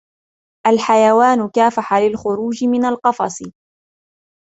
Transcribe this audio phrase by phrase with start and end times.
[0.67, 3.43] الحيوان كافح للخروج من القفص.